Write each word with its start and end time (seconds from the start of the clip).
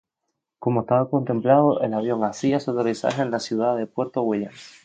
Como 0.57 0.79
estaba 0.81 1.11
contemplado, 1.11 1.79
el 1.81 1.93
avión 1.93 2.23
hacía 2.23 2.59
su 2.59 2.71
aterrizaje 2.71 3.21
en 3.21 3.29
la 3.29 3.37
ciudad 3.39 3.77
de 3.77 3.85
Puerto 3.85 4.23
Williams. 4.23 4.79